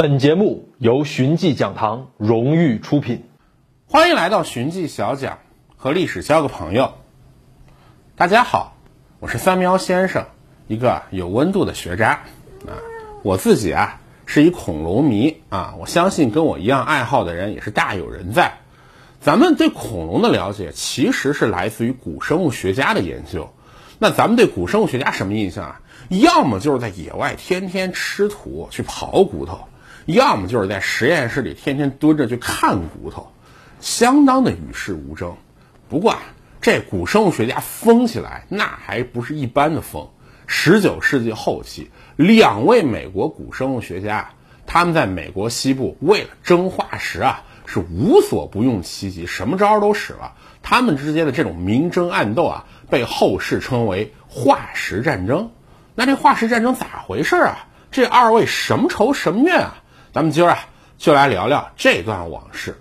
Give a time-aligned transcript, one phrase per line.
[0.00, 3.24] 本节目由寻迹讲堂荣誉出品。
[3.88, 5.40] 欢迎来到寻迹小讲，
[5.76, 6.92] 和历史交个朋友。
[8.14, 8.76] 大家好，
[9.18, 10.26] 我是三喵先生，
[10.68, 12.10] 一个有温度的学渣
[12.64, 12.78] 啊。
[13.24, 18.58] 我自己啊是一恐龙迷啊，我相信跟我一样爱好的人也是大有人在。
[19.20, 23.52] 咱们对恐龙的了解其实是来自于古生物学家的研究。
[23.98, 25.80] 那咱们对古生物学家什么印象啊？
[26.08, 29.66] 要么就是在野外天天吃土去刨骨头，
[30.14, 33.30] 要么就是在实验室里天天蹲着去看骨头，
[33.78, 35.36] 相当的与世无争。
[35.90, 36.18] 不过啊，
[36.62, 40.08] 这古生物学家疯起来那还不是一般的疯。
[40.46, 44.30] 十九世纪后期，两位美国古生物学家，
[44.64, 50.32] 他们在美国西部为了争化石啊，是无所不用其极，什么招都使了。
[50.62, 55.50] 他们之间的这种明争暗斗啊，被后世称为化石战争。
[55.94, 57.66] 那这化石战争咋回事啊？
[57.90, 59.82] 这二位什么仇什么怨啊？
[60.12, 60.58] 咱们今儿啊，
[60.96, 62.80] 就来聊聊这段往事。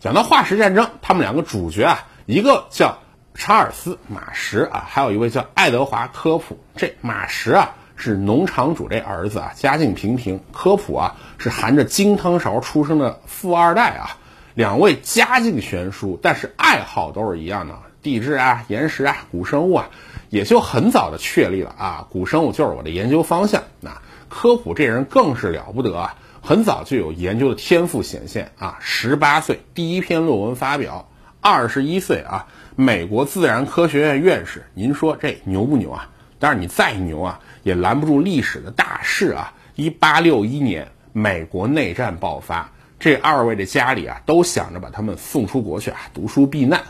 [0.00, 2.98] 讲到化石战争，他们两个主角啊，一个叫
[3.34, 6.58] 查尔斯·马什啊，还有一位叫爱德华·科普。
[6.76, 14.16] 这马什啊是农场主这儿子啊，家境平平；科普啊是含着金汤勺出生的富二代啊。
[14.54, 19.90] 两位家境悬殊，但是爱好都是一样的，地质啊、岩石啊、古生物啊，
[20.30, 23.62] 也就很早的确立了啊，古生物就是我的研究方向。
[23.80, 23.90] 那
[24.28, 34.64] 科普这人更是了不得啊，很早就有研究的天赋显现啊，十八岁第一篇论文发表，二十一岁啊，美国自然科学院院士。
[34.74, 36.10] 您说这牛不牛啊？
[36.38, 39.52] 但是你再牛啊，也拦不住历史的大势啊！
[39.74, 42.70] 一八六一年，美国内战爆发。
[43.00, 46.82] 这二位的家里啊，都想着把他们送出国去啊，读书避难。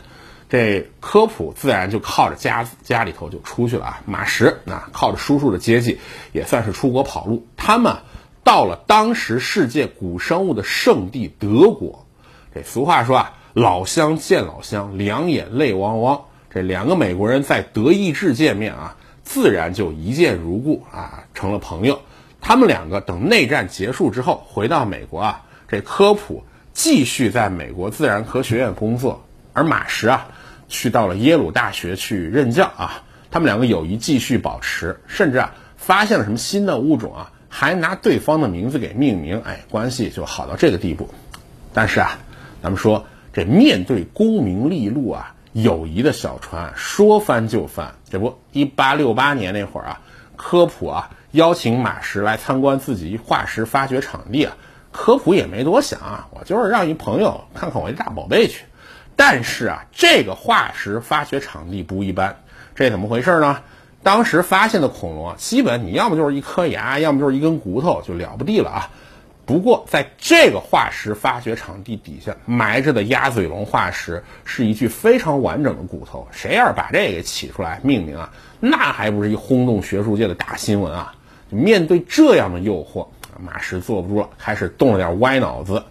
[0.49, 4.01] 这科普自然就靠着家家里头就出去了啊。
[4.05, 5.99] 马什啊，靠着叔叔的接济，
[6.31, 7.45] 也算是出国跑路。
[7.55, 7.97] 他们
[8.43, 12.07] 到了当时世界古生物的圣地德国。
[12.55, 16.23] 这俗话说啊，老乡见老乡，两眼泪汪汪。
[16.49, 22.01] 这两个美国人在德意志见面啊，自然就一见如故啊，成了朋友。
[22.41, 25.43] 他们两个等内战结束之后回到美国啊。
[25.67, 26.43] 这科普
[26.73, 30.29] 继续在美国自然科学院工作，而马什啊，
[30.69, 33.03] 去到了耶鲁大学去任教啊。
[33.31, 41.13] 他们两个友谊继续保持，甚至啊，发现了什么新的物种啊，还拿对方的名字给命名，哎，关系就好到这个地步。
[41.71, 42.17] 但是啊，
[42.63, 47.93] 咱们说这面对功名利禄啊，友谊的小船说翻就翻。
[48.09, 50.01] 这不，一八六八年那会儿啊，
[50.35, 54.57] 科普啊邀请马什来参观自己化石发掘场地啊。
[54.91, 58.65] 科普也没多想啊，我就是让一朋友看看我这大宝贝去。
[59.21, 62.37] 但是啊，这个化石发掘场地不一般，
[62.73, 63.59] 这怎么回事呢？
[64.01, 68.89] 当时发现的恐龙啊，基本你要么就是一颗牙，要么就是一根骨头，就了不地了啊。
[69.45, 76.25] 不过在这个化石发掘场地底下埋着的鸭嘴龙化石，是一具非常完整的骨头。
[76.31, 78.31] 谁要是把这个给起出来命名啊，
[78.61, 81.13] 那还不是一轰动学术界的大新闻啊？
[81.49, 83.05] 面对这样的诱惑。
[83.37, 85.83] 马什坐不住了，开始动了点歪脑子。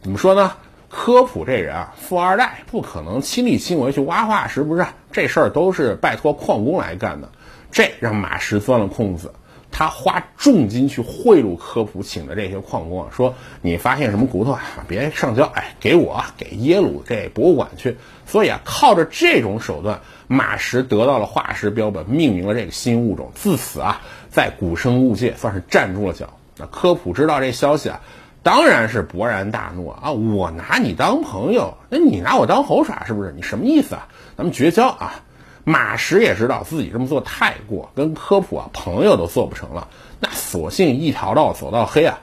[0.00, 0.52] 怎么说呢？
[0.90, 4.86] 科普这人啊，富二代不可能亲力亲为去挖化石，不是？
[5.12, 7.30] 这事儿都是拜托矿工来干的。
[7.70, 9.32] 这让马什钻了空子，
[9.70, 17.96] 他花重金去贿赂科普请的这些矿工啊，说你发现什么骨头啊，别上交，哎，给我给耶鲁这博物馆去。
[18.26, 23.30] 所以啊，靠着这种手段，马什得到了化石标本，命名了这个新物种。
[23.34, 24.00] 自此啊，
[24.30, 26.34] 在古生物界算是站住了脚。
[26.56, 28.00] 那科普知道这消息啊，
[28.42, 30.12] 当然是勃然大怒啊！
[30.12, 33.32] 我拿你当朋友，那你拿我当猴耍是不是？
[33.36, 34.08] 你什么意思啊？
[34.36, 35.22] 咱们绝交啊！
[35.64, 39.88] 马什也知道自己这么做太过，跟科普啊朋友都做不成了，
[40.18, 42.20] 那索性一条道走到黑啊！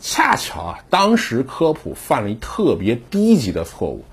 [0.00, 4.04] 恰巧啊，当时科普犯了一特别低级的错误，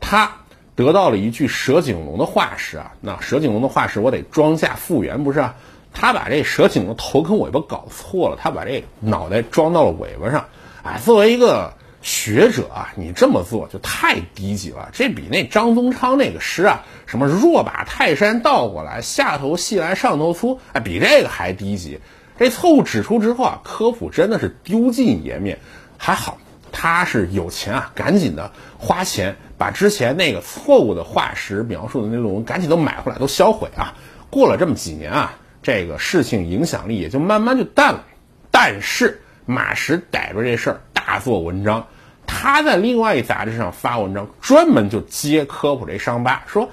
[0.00, 0.32] 他
[0.74, 2.92] 得到了一具蛇颈龙的化石啊！
[3.00, 5.54] 那蛇颈龙的化石我得装下复原，不是啊？
[5.92, 10.46] 他把这蛇颈龙头跟尾巴搞错了，他把这脑袋装到了尾巴上。
[10.84, 11.72] 哎，作为一个
[12.02, 14.90] 学者啊，你这么做就太低级了。
[14.92, 22.00] 这比那张宗昌那个诗啊，什么“若把泰山倒过来，下头细来上头粗”，哎，比这个还低级。
[22.38, 25.58] 这错误指出之后啊，科普真的是丢尽颜面。
[25.96, 26.36] 还好
[26.70, 33.94] 他是有钱啊，赶紧的花钱把之前那个错误的化石描述的那论文赶紧都买回来，都销毁啊。
[34.28, 35.38] 过了这么几年啊。
[35.62, 38.04] 这个事情影响力也就慢慢就淡了，
[38.50, 41.86] 但是马石逮着这事儿大做文章，
[42.26, 46.70] 他在另外一杂志上发文章，专门就揭科普这伤疤，说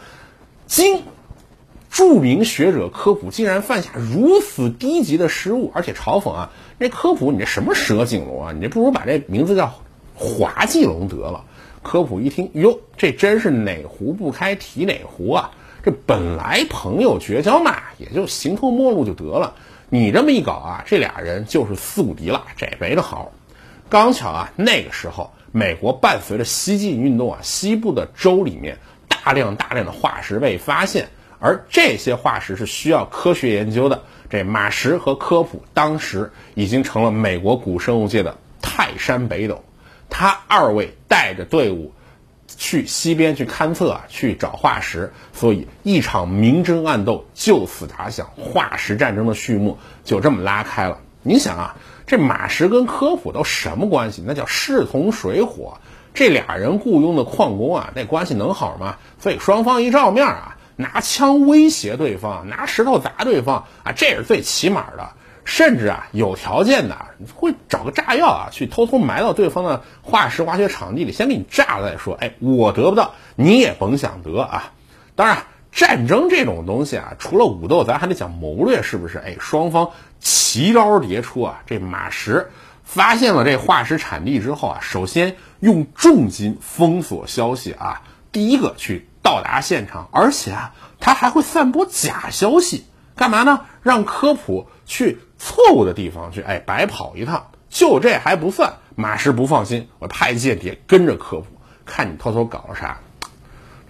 [0.68, 1.04] 金
[1.90, 8.52] 著名学者科普竟然犯下如此低级的失误，而且嘲讽啊，那科普你这什么蛇颈龙啊？
[8.54, 9.74] 你这不如把这名字叫
[10.16, 11.44] 滑稽龙得了。
[11.84, 15.52] 科普一听，哟，这真是哪壶不开提哪壶啊！
[15.84, 19.56] 这本来朋友绝交嘛，也就形同陌路就得了。
[19.94, 23.30] 你这么一搞啊，这俩人就是宿敌了，这没得好。
[23.90, 28.78] 刚巧啊，那个时候美国伴随着西进运动啊，西部的州里面
[29.10, 31.10] 大量大量的化石被发现，
[31.40, 34.02] 而这些化石是需要科学研究的。
[34.30, 39.62] 这马什和科普当时已经成了美国古生物界的泰山北斗。
[40.10, 41.92] 他二位带着队伍
[42.58, 51.00] 去西边去勘测啊，去找化石，所以一场明争暗斗就此打响，化石战争的序幕就这么拉开了。
[51.24, 51.76] 你想啊。
[52.08, 54.22] 这马石跟科普都什么关系？
[54.28, 55.78] 那叫势同水火。
[56.14, 58.98] 这俩人雇佣的矿工啊，那关系能好吗？
[59.18, 65.12] 所以双方一照面啊，拿枪威胁对方，拿石头砸对方啊，这是最起码的。
[65.46, 66.98] 甚至啊，有条件的
[67.36, 72.16] 会找个炸药啊，去偷偷埋到对方的化石挖掘场地里，先给你炸了再说。
[72.16, 74.74] 哎，我得不到，你也甭想得啊。
[75.16, 75.44] 当然。
[75.74, 79.20] 战争这种东西啊，除了武斗，咱还得讲谋略，是不是？
[79.20, 81.62] 哎，双方奇招迭出啊。
[81.66, 82.52] 这马石
[82.84, 88.02] 发现了这化石产地之后啊，首先用重金封锁消息啊，
[88.34, 92.84] 第一个去到达现场，而且啊，他还会散播假消息，
[93.22, 93.62] 干嘛呢？
[93.84, 97.52] 让科普去错误的地方去，哎，白跑一趟。
[97.70, 101.46] 就这还不算，马石不放心，我派间谍跟着科普，
[101.86, 102.98] 看你偷偷搞了啥。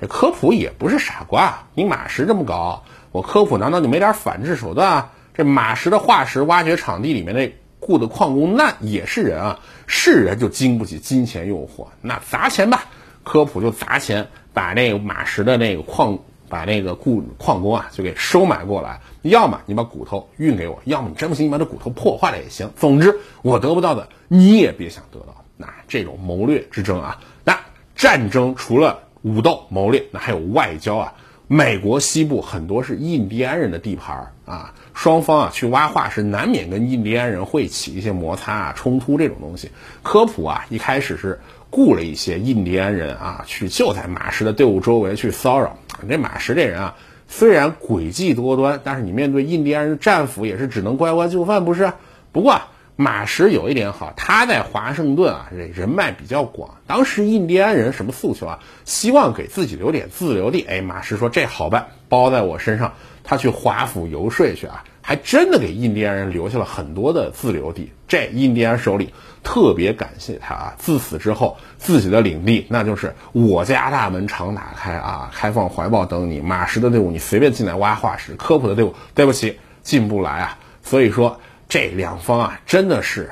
[0.01, 2.83] 这科普也不是傻瓜，你马石这么搞，
[3.13, 5.11] 我科普难道就没点反制手段？
[5.33, 12.83] 这马石的化石挖掘场地里面那雇的矿工那也是人啊，是人就经不起金钱诱惑，那砸钱吧，
[13.23, 16.19] 科普就砸钱把那个马石的那个矿，
[16.51, 25.43] 把那个雇矿工啊就给收买过来，要么你把骨头运给我，要么你真不行，你把这骨头破坏了也行，总之我得不到的你也别想得到。
[25.57, 27.59] 那这种谋略之争啊，那
[27.95, 29.05] 战争除了。
[29.23, 31.13] 武斗谋略，那还有外交啊！
[31.45, 39.69] 美国西部很多是印第安人的地盘啊，双方啊去挖化石，难免跟印第安人会起一些摩擦啊、冲突这种东西。
[40.01, 41.39] 科普啊，一开始是
[41.69, 45.77] 雇了一些印第安人啊，去就在马什的队伍周围去骚扰。
[46.09, 46.95] 这马什这人啊，
[47.27, 51.93] 虽然诡计多端，但是你面对印第安人战俘，也是只能乖乖就范，不是？
[52.31, 52.61] 不过。
[52.97, 56.75] 马什有一点好，他在华盛顿啊，这人脉比较广。
[56.85, 58.59] 当时印第安人什么诉求啊？
[58.85, 60.61] 希望给自己留点自留地。
[60.61, 62.93] 哎，马什说这好办，包在我身上。
[63.23, 67.91] 他去华府游说去啊，还真的给印第安人留下了很多的自留地。
[68.07, 69.11] 这印第安首领
[69.43, 70.75] 特别感谢他啊。
[70.77, 76.39] 自此之后，自己的领地那就是我家大门常打开啊，开放怀抱等你。
[76.39, 80.57] 马什的队伍你随便进来挖化石，科普的队伍对不起进不来啊。
[80.83, 81.39] 所以说。
[81.71, 83.31] 这两方啊，真的是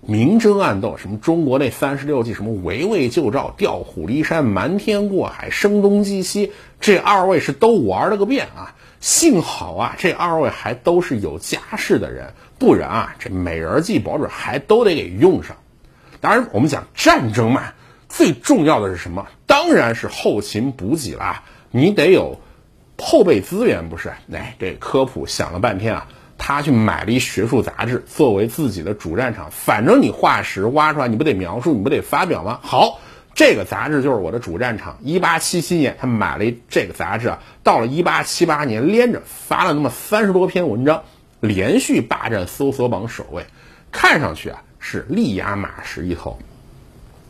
[0.00, 0.96] 明争暗斗。
[0.96, 8.74] 什么中国那三十六计，什么围魏救赵、调虎离山、瞒天过海、声东击西，这二位是都玩了个遍啊。
[9.00, 15.56] 幸好啊，这二位还都是有家室的人，不然啊，这美人计保准还都得给用上。
[16.20, 17.72] 当然，我们讲战争嘛，
[18.08, 19.26] 最重要的是什么？
[19.46, 21.44] 当然是后勤补给啦。
[21.70, 22.40] 你得有
[22.98, 24.12] 后备资源，不是？
[24.32, 26.08] 哎，这科普想了半天啊。
[26.38, 32.60] 他去买了一学术杂志作为自己的主战场，反正你化石挖出来，你不得描述，你不得发表吗？
[32.62, 33.00] 好，
[33.36, 34.96] 这个杂志就是我的主战场。
[35.02, 41.02] 一八七七年，他买了一这个杂志啊，到了一八七八年，连着发了那么三十多篇文章，
[41.40, 43.44] 连续霸占搜索榜首位，
[43.92, 46.38] 看上去啊是力压马石一头。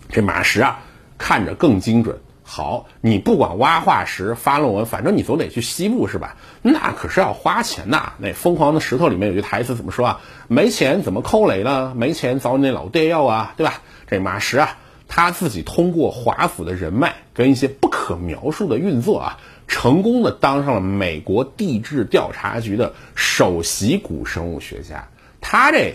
[0.09, 0.79] 这马石啊，
[1.19, 2.21] 看着更精准。
[2.45, 6.37] 好，你不管挖化石、发论文，反正你总得去西部是吧？
[6.63, 8.13] 那可是要花钱呐。
[8.19, 10.21] 那《疯狂的石头》里面有句台词怎么说啊？
[10.47, 11.93] 没钱怎么抠雷呢？
[11.97, 13.81] 没钱找你那老爹要啊，对吧？
[14.07, 25.09] 这马石啊，他自己通过华府的人脉跟一些不可描述的运作啊，成功的当上了美国地质调查局的首席古生物学家。
[25.41, 25.95] 他这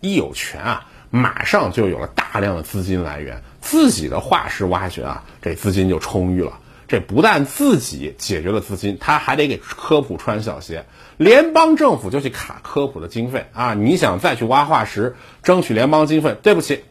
[0.00, 0.86] 一有权啊。
[1.10, 6.60] 马上就有了大量的资金来源，自己的化石挖掘啊，这资金就充裕了。
[6.86, 10.84] 这不但自己解决了资金，他还得给科普穿小鞋。
[11.16, 13.72] 联邦政府就去卡科普的经费啊！
[13.72, 16.36] 你想再去挖化石，争取联邦经费？
[16.42, 16.84] 对不起，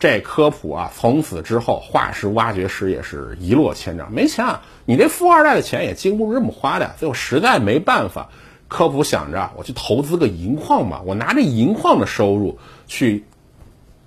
[0.00, 4.62] 这科普啊，从此之后化石挖掘师也是一落千丈，没钱啊！
[4.86, 8.30] 你这富二代的钱也经不住这么花的，最后实在没办法。
[8.66, 13.24] 科普想着，我去投资个银矿吧，我拿着银矿的收入去。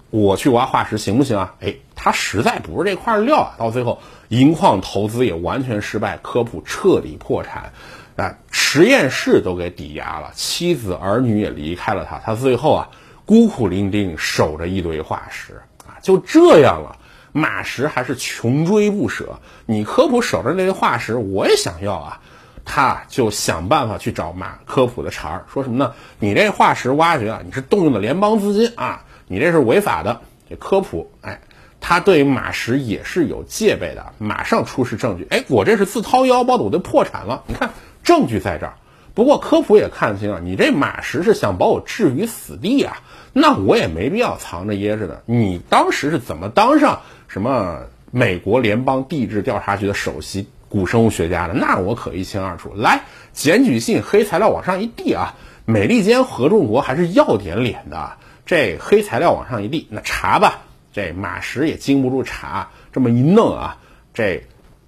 [0.09, 1.55] 我去挖化石行不行啊？
[1.59, 3.55] 哎，他实在不是这块料啊！
[3.57, 7.73] 到最后，银矿投资也完全失败，科普彻底破产。
[8.15, 12.89] 啊，实验室都给抵押了，妻子儿女也离开了他，他最后啊
[13.25, 16.97] 孤苦伶仃守着一堆化石啊，就这样了。
[17.31, 22.21] 马石还是穷追不舍，你科普守着那堆化石，我也想要啊。
[22.65, 25.93] 他就想办法去找马科普的茬儿，说什么呢？
[26.19, 30.21] 你这化石挖掘啊，你是动用的联邦资金啊，你这是违法的。
[30.49, 31.41] 这科普，哎，
[31.81, 35.27] 他对马石也是有戒备的，马上出示证据。
[35.29, 37.43] 哎，我这是自掏腰包的，我都破产了。
[37.47, 37.71] 你看
[38.01, 38.75] 证据在这儿。
[39.13, 43.01] 不过科普也看清了，你这马石是想把我置于死地啊，
[43.33, 45.23] 那我也没必要藏着掖着的。
[45.25, 50.47] 你当时是怎么当上什么美国联邦地质调查局的首席？
[50.69, 52.73] 古生物学家的那我可一清二楚。
[52.75, 55.35] 来，检举信黑材料往上一递啊，
[55.65, 58.13] 美利坚合众国还是要点脸的。
[58.45, 60.61] 这黑材料往上一递，那查吧。
[60.91, 63.77] 这马石也经不住查，这么一弄啊，
[64.15, 64.45] 这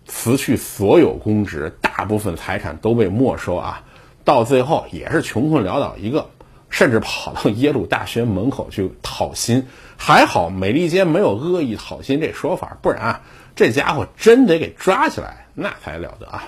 [0.07, 3.83] 辞去所有公职，大部分财产都被没收啊。
[4.23, 6.31] 到最后也是穷困潦倒一个，
[6.75, 9.65] 甚至跑到耶鲁大学门口去讨薪。
[9.95, 13.21] 还好美利坚没有恶意讨薪这说法，不然啊，
[13.55, 15.47] 这家伙真得给抓起来。
[15.53, 16.43] 那才了得啊！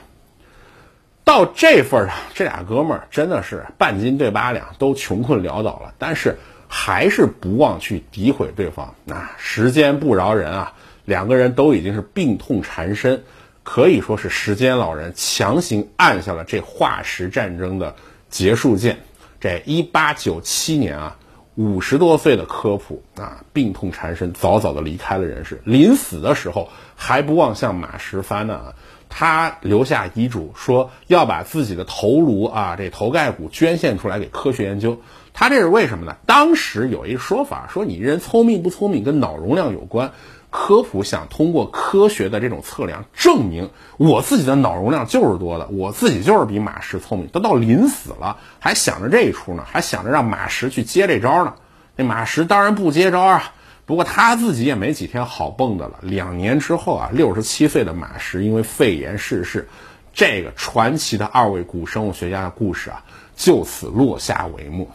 [1.24, 8.94] 到这份上，这俩哥们儿真的是半斤对八两，都穷困潦倒了，但是还是不忘去诋毁对方。
[9.06, 10.74] 那时间不饶人啊，
[11.06, 13.24] 两个人都已经是病痛缠身，
[13.64, 17.96] 可以说是时间老人强行按下了这化石战争的
[18.30, 19.00] 结束键。
[19.40, 21.18] 这一八九七年啊，
[21.56, 25.62] 五十多岁的科普啊，病痛缠身，早早的离开了人世。
[25.64, 28.74] 临死的时候，还不忘向马石帆呢。
[29.10, 35.00] 他留下遗嘱说要把自己的头颅啊，这头盖骨捐献出来给科学研究。
[35.34, 36.18] 他这是为什么呢？
[36.26, 40.12] 当时有一个说法说，你人聪明不聪明跟脑容量有关。
[40.50, 47.28] 科普想通过科学的这种测量证明我自己的脑容量就是多的，我自己就是比马石聪明。
[47.28, 51.56] 都到临死了还想着这一出呢，还想着让马石去接这招呢。
[51.96, 53.54] 那马石当然不接招啊。
[53.86, 56.00] 不过他自己也没几天好蹦的了。
[56.02, 59.70] 两年之后啊，六十七岁的马石因为肺炎逝世，
[60.14, 63.04] 这个传奇的二位古生物学家的故事啊，
[63.36, 64.90] 就此落下帷幕。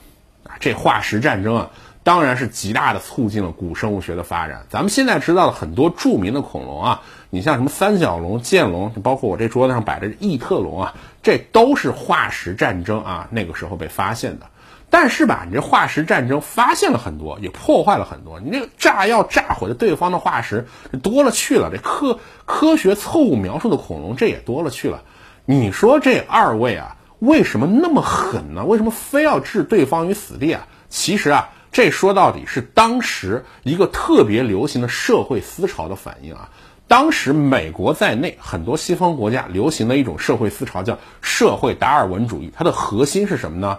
[0.45, 1.71] 啊，这化石战争啊，
[2.05, 4.67] 当然是极大的促进了古生物学的发展。
[4.69, 14.47] 咱们现在知道了很多著名的恐龙啊，你像什么三角龙、剑龙，包括我这桌子上摆着异特龙啊，这都是化石战争啊那个时候被发现的。
[14.91, 18.41] 但是吧，你这化石战争发现了很多，也破坏了很多。
[18.41, 20.67] 你这个炸药炸毁了对方的化石，
[21.03, 21.71] 多了去了。
[21.73, 25.03] 这科科学错误描述的恐龙，这也多了去了。
[25.47, 28.67] 你说这二位啊，为什么那么狠呢？
[28.67, 30.67] 为什么非要置对方于死地啊？
[30.91, 36.51] 其实啊，这说到底是当时一个特别流行的社会思潮的反应啊。
[36.87, 43.79] 当时美国在内很多西方国家流行的一种社会思潮叫社会达尔文主义，它的核心是什么呢？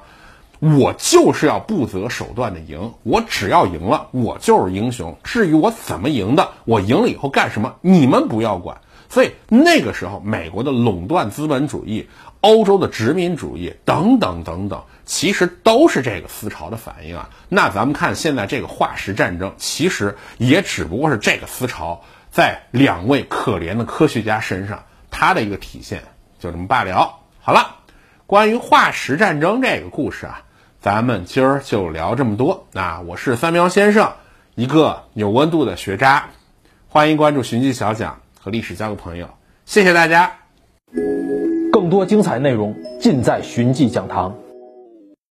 [0.59, 5.15] 我就是要不择手段的赢，我只要赢了，我就是英雄。
[5.23, 8.79] 至于我怎么赢的，我赢了以后干什么，你们不要管。
[9.09, 12.07] 所以那个时候，美国的垄断资本主义、
[12.41, 17.29] 欧洲的殖民主义等等等等，其实都是这个思潮的反应啊。
[17.49, 26.03] 那咱们看现在这个化石战争，其实也只不过是这个思潮在两位可怜的科学家身上它的一个体现，
[26.39, 27.19] 就这么罢了。
[27.39, 27.77] 好了，
[28.25, 30.43] 关于化石战争这个故事啊。
[30.79, 32.67] 咱们今儿就聊这么多。
[32.73, 34.15] 那我是三苗先生，
[34.53, 36.25] 一个有温度的学渣。
[36.89, 39.29] 欢迎关注寻迹小讲，和历史交个朋友。
[39.65, 40.35] 谢谢大家。
[41.71, 44.35] 更多精彩内容尽在寻迹讲堂。